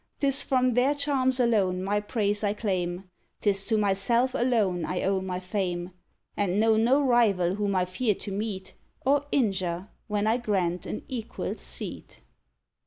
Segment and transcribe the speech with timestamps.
[0.19, 3.03] 'Tis from their charms alone my praise I claim;
[3.41, 5.91] 'Tis to myself alone, I owe my fame;
[6.35, 8.73] And know no rival whom I fear to meet,
[9.05, 12.19] Or injure, when I grant an equal seat.